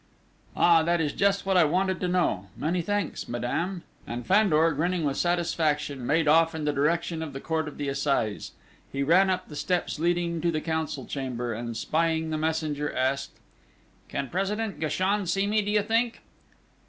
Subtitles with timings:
[0.57, 0.81] "Ah!
[0.81, 2.47] That is just what I wanted to know!
[2.57, 7.39] Many thanks, madame," and Fandor, grinning with satisfaction, made off in the direction of the
[7.39, 8.53] Court of Assizes.
[8.91, 13.37] He ran up the steps leading to the Council Chamber, and spying the messenger asked:
[14.09, 16.21] "Can President Guéchand see me, do you think?"